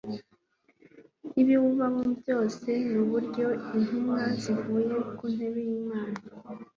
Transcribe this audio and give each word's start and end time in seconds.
n'ibiwubamo 1.33 2.03
byose 2.19 2.69
n'uburyo 2.91 3.47
intumwa 3.75 4.21
zivuye 4.41 4.95
ku 5.17 5.25
ntebe 5.33 5.61
y'Imana 5.69 6.17